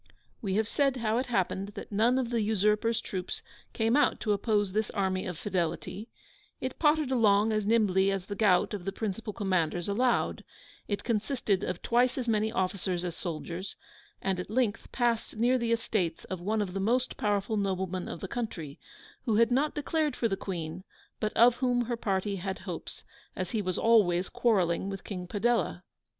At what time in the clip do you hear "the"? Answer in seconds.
2.31-2.41, 8.25-8.33, 8.85-8.91, 15.59-15.71, 16.73-16.79, 18.21-18.27, 20.27-20.35